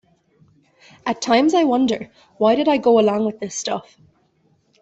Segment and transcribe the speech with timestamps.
[1.05, 2.09] At times I wonder,
[2.39, 3.97] why did I go along with this stuff?